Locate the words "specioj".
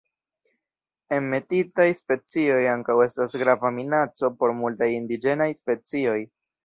1.99-2.63, 5.63-6.17